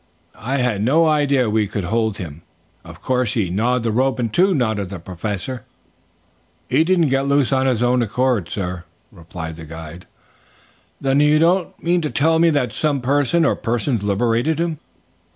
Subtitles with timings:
[0.33, 2.41] "I had no idea we could hold him.
[2.83, 5.63] Of course he gnawed the rope in two," nodded the Professor.
[6.67, 10.07] "He didn't get loose of his own accord, sir," replied the guide.
[10.99, 14.79] "Then you don't mean to tell me that some person or persons liberated him?"